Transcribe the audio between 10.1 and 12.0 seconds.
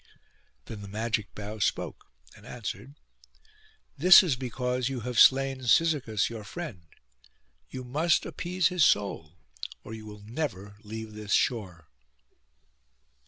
never leave this shore.